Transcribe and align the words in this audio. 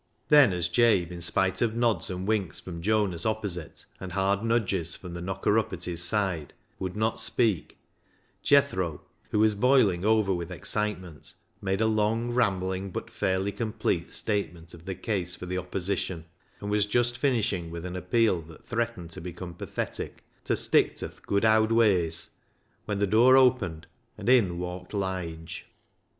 Then 0.29 0.51
as 0.51 0.67
Jabe, 0.67 1.11
in 1.11 1.21
spite 1.21 1.61
of 1.61 1.75
nods 1.75 2.09
and 2.09 2.27
winks 2.27 2.59
from 2.59 2.81
Jonas 2.81 3.23
opposite, 3.23 3.85
and 3.99 4.13
hard 4.13 4.41
nudges 4.43 4.95
from 4.95 5.13
the 5.13 5.21
knocker 5.21 5.59
up 5.59 5.71
at 5.73 5.83
his 5.83 6.01
side, 6.03 6.55
would 6.79 6.95
not 6.95 7.19
speak, 7.19 7.77
Jethro, 8.41 9.01
who 9.29 9.37
was 9.37 9.53
boiling 9.53 10.03
over 10.03 10.33
with 10.33 10.49
excitement, 10.49 11.35
made 11.61 11.81
a 11.81 11.85
long, 11.85 12.31
rambling, 12.31 12.89
but 12.89 13.11
fairly 13.11 13.51
complete 13.51 14.11
statement 14.11 14.73
of 14.73 14.85
the 14.85 14.95
case 14.95 15.35
for 15.35 15.45
the 15.45 15.59
opposition, 15.59 16.25
and 16.61 16.71
was 16.71 16.87
just 16.87 17.15
finishing 17.15 17.69
with 17.69 17.85
an 17.85 17.95
appeal 17.95 18.41
that 18.41 18.65
threatened 18.65 19.11
to 19.11 19.21
become 19.21 19.53
pathetic, 19.53 20.23
to" 20.45 20.55
stick 20.55 20.95
ta 20.95 21.09
th' 21.09 21.21
good 21.27 21.45
owd 21.45 21.71
ways," 21.71 22.31
when 22.85 22.97
the 22.97 23.05
door 23.05 23.37
opened, 23.37 23.85
and 24.17 24.29
in 24.29 24.57
walked 24.57 24.95
Lige. 24.95 25.65